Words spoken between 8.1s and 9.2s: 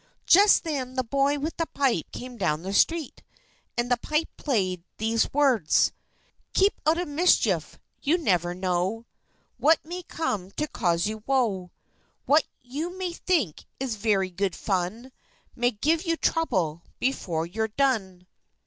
never know